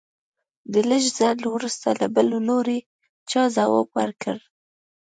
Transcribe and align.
د 0.73 0.73
لږ 0.89 1.03
ځنډ 1.17 1.41
وروسته 1.55 1.87
له 1.99 2.07
بل 2.15 2.27
لوري 2.47 2.79
چا 3.29 3.41
ځواب 3.55 3.87
ورکړ. 3.99 4.35